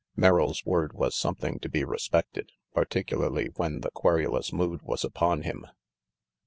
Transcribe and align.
Merrill's 0.15 0.65
word 0.65 0.93
was 0.93 1.15
something 1.15 1.59
to 1.59 1.69
be 1.69 1.83
respected, 1.83 2.49
particularly 2.73 3.49
when 3.57 3.81
the 3.81 3.91
querulous 3.91 4.51
mood 4.51 4.81
was 4.81 5.03
upon 5.03 5.43
him. 5.43 5.67